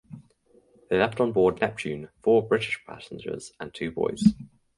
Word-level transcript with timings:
They 0.89 0.97
left 0.97 1.19
on 1.19 1.31
board 1.31 1.61
"Neptune" 1.61 2.09
four 2.23 2.41
British 2.47 2.83
passengers 2.87 3.53
and 3.59 3.71
two 3.71 3.91
boys. 3.91 4.33